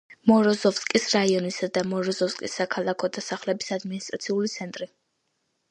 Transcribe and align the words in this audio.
მოროზოვსკის 0.29 1.03
რაიონისა 1.15 1.69
და 1.75 1.83
მოროზოვსკის 1.91 2.57
საქალაქო 2.63 3.11
დასახლების 3.19 3.73
ადმინისტრაციული 3.79 4.53
ცენტრი. 4.57 4.95